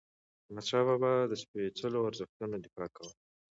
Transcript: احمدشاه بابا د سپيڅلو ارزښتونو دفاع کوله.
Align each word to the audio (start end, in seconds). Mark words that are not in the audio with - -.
احمدشاه 0.45 0.83
بابا 0.87 1.11
د 1.27 1.33
سپيڅلو 1.43 1.99
ارزښتونو 2.09 2.55
دفاع 2.65 2.87
کوله. 2.95 3.13